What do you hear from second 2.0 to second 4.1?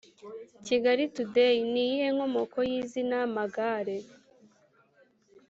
nkomoko y’izina Magare?